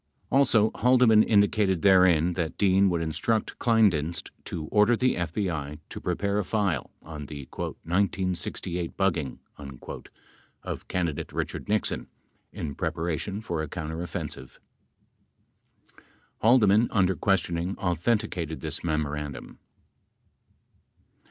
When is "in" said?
12.51-12.73